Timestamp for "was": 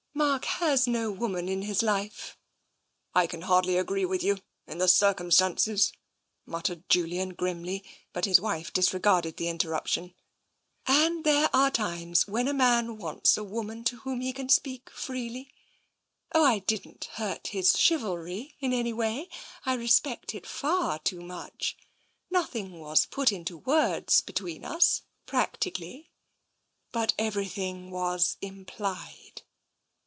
22.79-23.07, 27.89-28.37